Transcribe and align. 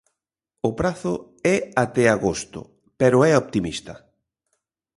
O 0.69 0.71
prazo 0.79 1.13
é 1.55 1.57
até 1.83 2.03
agosto, 2.15 2.59
pero 2.99 3.17
é 3.29 3.31
optimista. 3.43 3.93